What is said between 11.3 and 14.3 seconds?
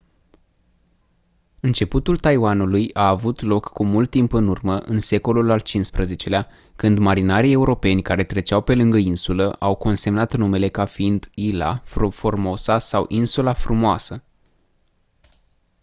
ilha formosa sau insula frumoasă